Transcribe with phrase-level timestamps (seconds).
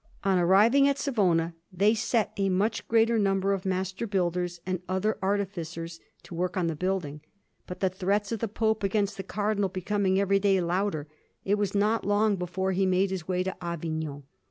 [0.23, 5.19] On arriving at Savona, they set a much greater number of master builders and other
[5.21, 7.21] artificers to work on the building.
[7.67, 11.07] But the threats of the Pope against the Cardinal becoming every day louder,
[11.45, 14.23] it was not long before he made his way to Avignon.